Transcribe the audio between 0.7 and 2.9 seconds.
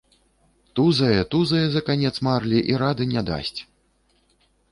Тузае, тузае за канец марлі і